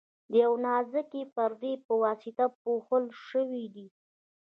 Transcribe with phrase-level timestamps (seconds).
[0.31, 3.87] د یوې نازکې پردې په واسطه پوښل شوي دي.